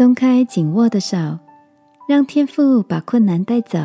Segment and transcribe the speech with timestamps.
[0.00, 1.38] 松开紧握的手，
[2.08, 3.78] 让天父把困难带走。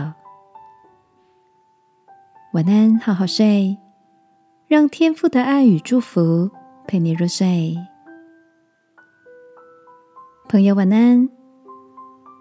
[2.53, 3.77] 晚安，好好睡，
[4.65, 6.49] 让天父的爱与祝福
[6.87, 7.75] 陪你入睡。
[10.47, 11.27] 朋友，晚安。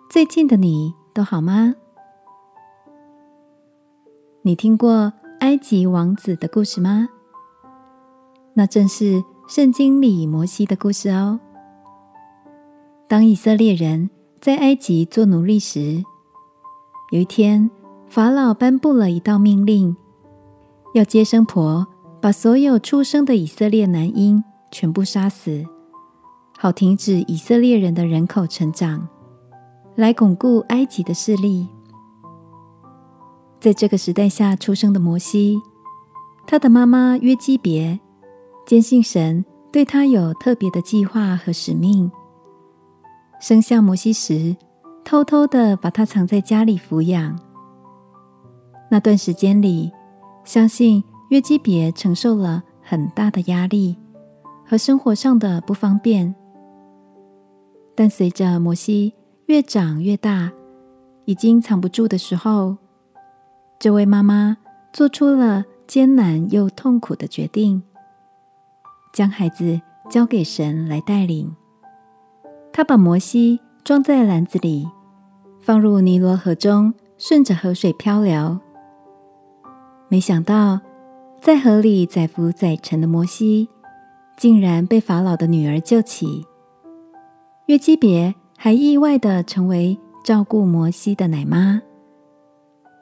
[0.08, 1.74] 最近的你都好吗？
[4.42, 7.08] 你听过埃及王子的故事吗？
[8.52, 11.40] 那正是圣经里摩西的故事哦。
[13.06, 14.08] 当以色列人
[14.40, 16.02] 在埃及做奴隶时，
[17.12, 17.70] 有一天，
[18.08, 19.94] 法老颁布了一道命令，
[20.94, 21.86] 要接生婆
[22.20, 25.64] 把所有出生的以色列男婴全部杀死，
[26.58, 29.06] 好停止以色列人的人口成长。
[29.96, 31.68] 来巩固埃及的势力。
[33.60, 35.60] 在这个时代下出生的摩西，
[36.46, 38.00] 他的妈妈约基别
[38.66, 42.10] 坚信神对他有特别的计划和使命。
[43.46, 44.56] 生下摩西时，
[45.04, 47.38] 偷偷的把他藏在家里抚养。
[48.90, 49.92] 那段时间里，
[50.44, 53.98] 相信约基别承受了很大的压力
[54.66, 56.34] 和生活上的不方便。
[57.94, 59.12] 但随着摩西，
[59.44, 60.50] 越长越大，
[61.26, 62.78] 已经藏不住的时候，
[63.78, 64.56] 这位妈妈
[64.90, 67.82] 做出了艰难又痛苦的决定，
[69.12, 71.54] 将孩子交给神来带领。
[72.76, 74.84] 他把摩西装在篮子里，
[75.62, 78.58] 放入尼罗河中，顺着河水漂流。
[80.08, 80.80] 没想到，
[81.40, 83.68] 在河里载浮载沉的摩西，
[84.36, 86.44] 竟然被法老的女儿救起。
[87.66, 88.34] 约基别。
[88.56, 91.82] 还意外的成为照顾摩西的奶妈，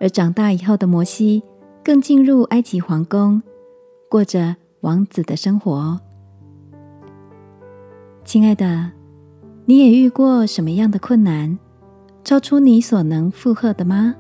[0.01, 1.43] 而长大以后的摩西
[1.85, 3.41] 更进入埃及皇宫，
[4.11, 6.01] 过着王子的生活。
[8.25, 8.91] 亲爱的，
[9.65, 11.59] 你也遇过什么样的困难，
[12.25, 14.15] 超出你所能负荷的吗？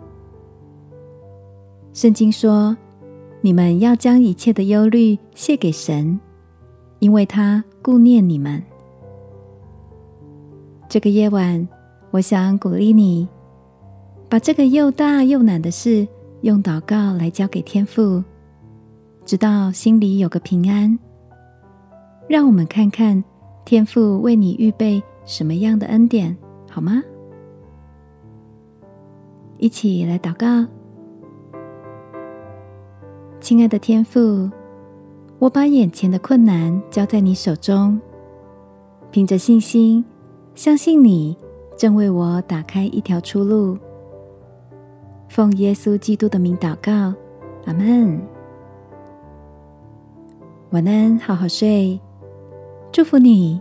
[1.92, 2.76] 圣经说
[3.42, 6.18] ：“你们要将一切的忧虑卸给神，
[7.00, 8.62] 因为他顾念你们。”
[10.88, 11.68] 这个夜晚，
[12.12, 13.26] 我想鼓励你，
[14.28, 16.06] 把这个又大又难的事，
[16.42, 18.22] 用祷告来交给天父，
[19.24, 20.96] 直到心里有个平安。
[22.28, 23.22] 让我们看看
[23.64, 26.36] 天父为你预备什么样的恩典，
[26.70, 27.02] 好吗？
[29.58, 30.66] 一起来祷告，
[33.40, 34.50] 亲爱的天父，
[35.38, 38.00] 我把眼前的困难交在你手中，
[39.10, 40.04] 凭着信心。
[40.54, 41.34] 相信你
[41.78, 43.78] 正为我打开一条出路。
[45.28, 47.14] 奉耶稣基督的名祷告，
[47.64, 48.20] 阿门。
[50.72, 51.98] 晚安，好好睡。
[52.90, 53.60] 祝福你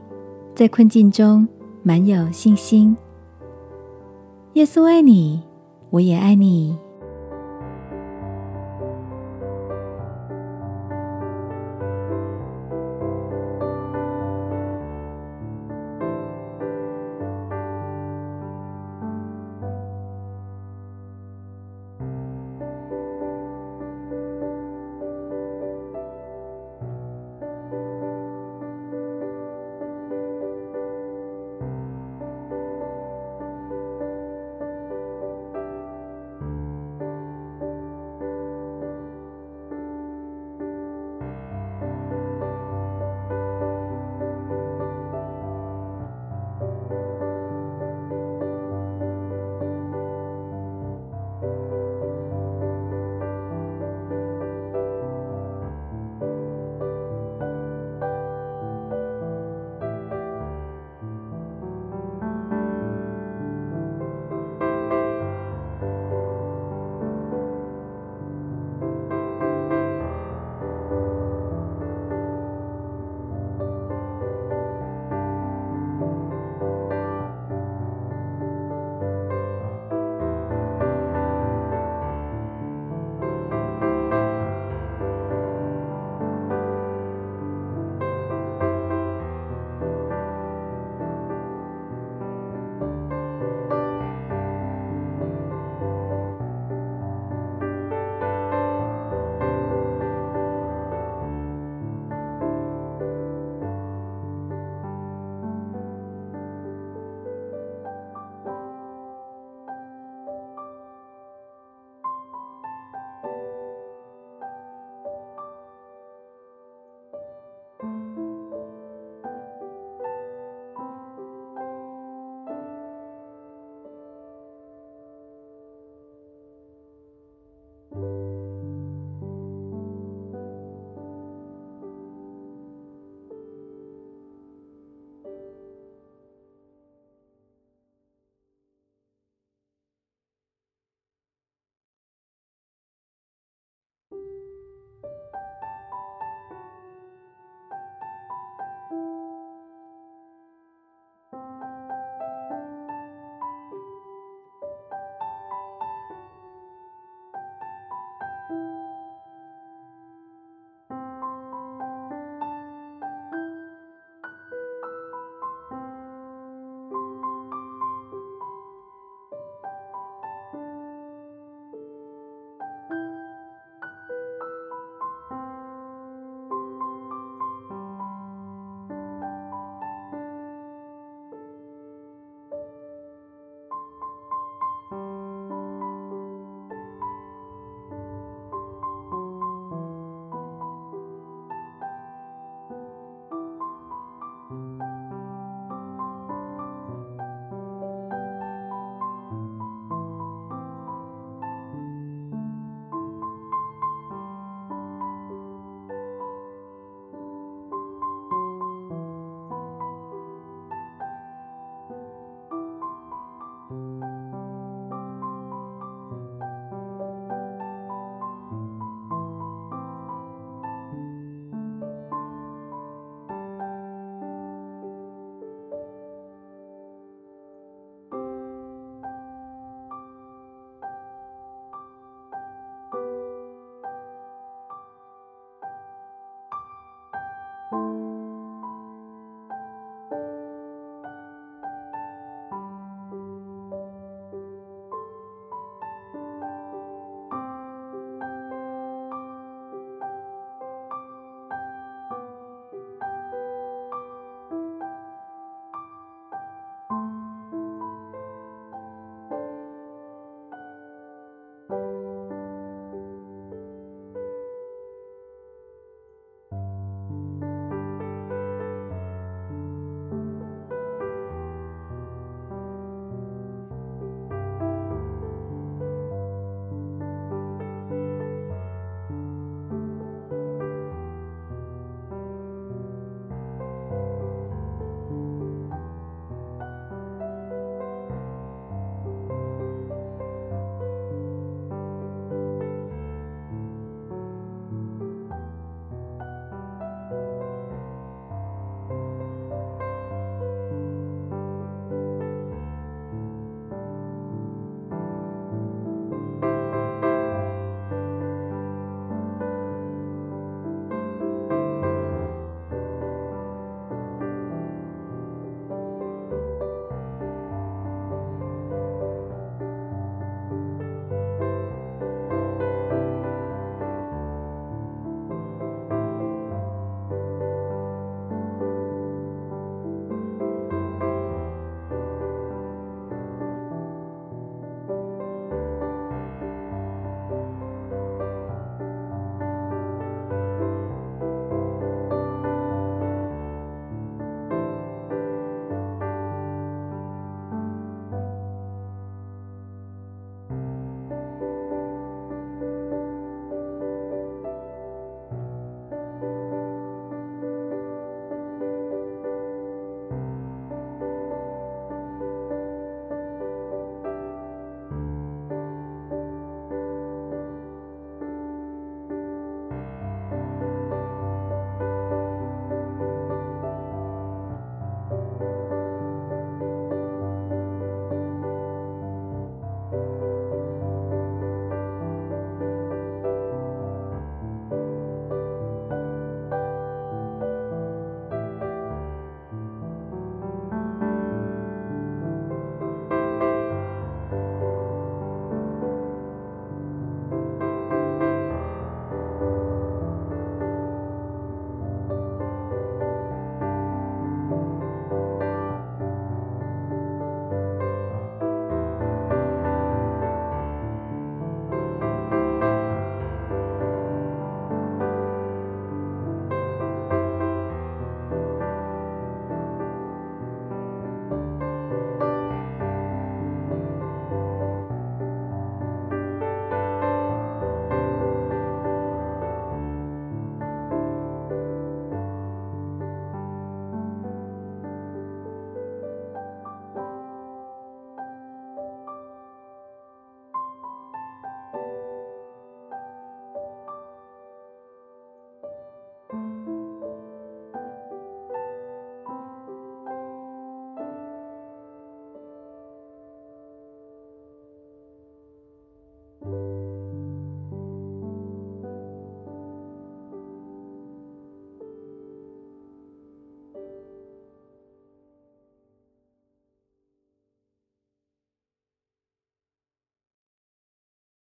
[0.54, 1.48] 在困境中
[1.84, 2.96] 满有信心。
[4.54, 5.42] 耶稣爱你，
[5.90, 6.78] 我也爱你。